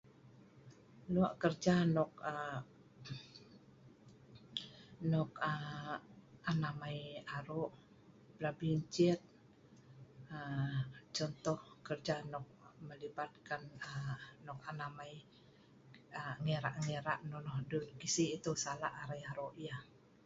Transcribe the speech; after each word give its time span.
Lok 1.13 1.33
kerja 1.43 1.75
nok 1.95 2.11
an 6.49 6.59
amai 6.69 6.99
aro 7.37 7.61
pelabi 8.35 8.69
ncet 8.81 9.21
.contoh 11.15 11.59
kerja 11.87 12.15
nok 12.31 12.45
melibatkan 12.87 13.61
nok 14.45 14.59
an 14.69 14.79
amai 14.87 15.13
kira-kira 16.43 17.13
nonoh 17.29 17.57
dut, 17.69 17.87
kai 17.99 18.09
si 18.15 18.23
ai 18.35 18.41
salak 18.63 18.93
arai 19.01 19.21
aro 19.31 19.47
yah 19.65 19.81